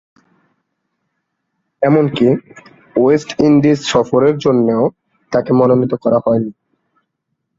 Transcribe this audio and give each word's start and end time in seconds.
এমনকি 1.81 2.27
West 2.95 3.29
Indies 3.41 3.79
সফরের 3.83 4.35
জন্যও 4.37 4.83
তাকে 5.31 5.51
মনোনীত 5.53 5.93
করা 6.03 6.19
হয়নি। 6.25 6.51